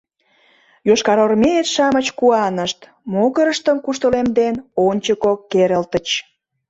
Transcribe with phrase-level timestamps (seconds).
[0.87, 2.79] Йошкарармеец-шамыч куанышт,
[3.11, 4.55] могырыштым куштылемден,
[4.87, 6.07] ончыко керылтыч...